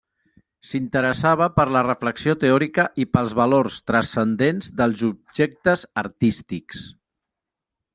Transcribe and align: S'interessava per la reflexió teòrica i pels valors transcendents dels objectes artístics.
S'interessava 0.69 1.47
per 1.57 1.65
la 1.75 1.83
reflexió 1.89 2.35
teòrica 2.45 2.87
i 3.05 3.07
pels 3.19 3.37
valors 3.43 3.79
transcendents 3.93 4.75
dels 4.83 5.07
objectes 5.13 5.89
artístics. 6.09 6.87